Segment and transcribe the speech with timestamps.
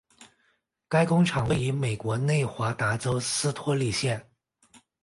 [0.89, 4.31] 该工厂位于美国内华达州斯托里县。